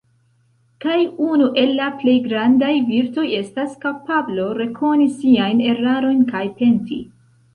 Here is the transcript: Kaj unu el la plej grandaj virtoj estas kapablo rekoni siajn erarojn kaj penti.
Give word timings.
Kaj 0.85 0.95
unu 1.25 1.49
el 1.63 1.73
la 1.79 1.89
plej 1.99 2.15
grandaj 2.23 2.71
virtoj 2.87 3.25
estas 3.41 3.77
kapablo 3.83 4.47
rekoni 4.61 5.05
siajn 5.21 5.61
erarojn 5.75 6.25
kaj 6.35 6.45
penti. 6.63 6.99